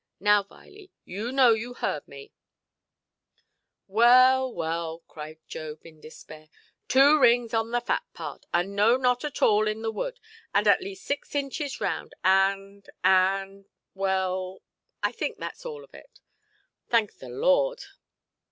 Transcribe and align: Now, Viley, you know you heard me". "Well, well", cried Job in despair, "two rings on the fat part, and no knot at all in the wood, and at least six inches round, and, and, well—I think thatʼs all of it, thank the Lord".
Now, 0.19 0.41
Viley, 0.41 0.89
you 1.05 1.31
know 1.31 1.53
you 1.53 1.75
heard 1.75 2.07
me". 2.07 2.33
"Well, 3.85 4.51
well", 4.51 5.03
cried 5.07 5.37
Job 5.47 5.85
in 5.85 6.01
despair, 6.01 6.49
"two 6.87 7.19
rings 7.19 7.53
on 7.53 7.69
the 7.69 7.81
fat 7.81 8.01
part, 8.15 8.47
and 8.51 8.75
no 8.75 8.97
knot 8.97 9.23
at 9.23 9.43
all 9.43 9.67
in 9.67 9.83
the 9.83 9.91
wood, 9.91 10.19
and 10.55 10.67
at 10.67 10.81
least 10.81 11.05
six 11.05 11.35
inches 11.35 11.79
round, 11.79 12.15
and, 12.23 12.89
and, 13.03 13.67
well—I 13.93 15.11
think 15.11 15.37
thatʼs 15.37 15.65
all 15.67 15.83
of 15.83 15.93
it, 15.93 16.19
thank 16.89 17.17
the 17.19 17.29
Lord". 17.29 17.83